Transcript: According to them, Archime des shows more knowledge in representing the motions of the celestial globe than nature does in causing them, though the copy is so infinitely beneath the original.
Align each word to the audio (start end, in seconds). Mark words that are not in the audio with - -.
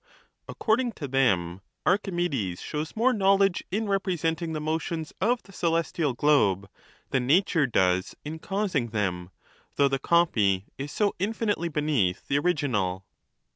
According 0.49 0.93
to 0.93 1.07
them, 1.07 1.61
Archime 1.85 2.27
des 2.27 2.55
shows 2.55 2.95
more 2.95 3.13
knowledge 3.13 3.63
in 3.69 3.87
representing 3.87 4.51
the 4.51 4.59
motions 4.59 5.13
of 5.21 5.43
the 5.43 5.51
celestial 5.53 6.13
globe 6.15 6.67
than 7.11 7.27
nature 7.27 7.67
does 7.67 8.15
in 8.25 8.39
causing 8.39 8.87
them, 8.87 9.29
though 9.75 9.87
the 9.87 9.99
copy 9.99 10.65
is 10.75 10.91
so 10.91 11.13
infinitely 11.19 11.69
beneath 11.69 12.27
the 12.27 12.39
original. 12.39 13.05